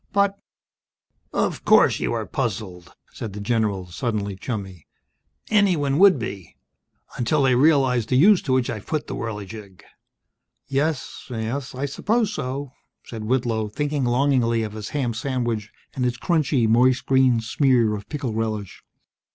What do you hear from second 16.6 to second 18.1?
moist green smear of